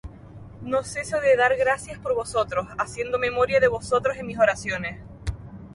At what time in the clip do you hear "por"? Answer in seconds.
1.99-2.15